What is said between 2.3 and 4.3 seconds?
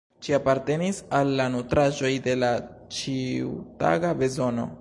la ĉiutaga